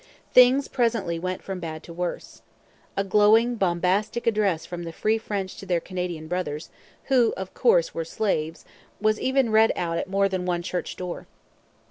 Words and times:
Things 0.33 0.67
presently 0.67 1.19
went 1.19 1.43
from 1.43 1.59
bad 1.59 1.83
to 1.83 1.93
worse. 1.93 2.41
A 2.97 3.03
glowing, 3.03 3.53
bombastic 3.53 4.25
address 4.25 4.65
from 4.65 4.81
'The 4.81 4.93
Free 4.93 5.19
French 5.19 5.55
to 5.57 5.65
their 5.67 5.79
Canadian 5.79 6.27
Brothers' 6.27 6.71
(who 7.03 7.35
of 7.37 7.53
course 7.53 7.93
were 7.93 8.03
'slaves') 8.03 8.65
was 8.99 9.19
even 9.21 9.51
read 9.51 9.71
out 9.75 9.99
at 9.99 10.09
more 10.09 10.27
than 10.27 10.43
one 10.47 10.63
church 10.63 10.95
door. 10.95 11.27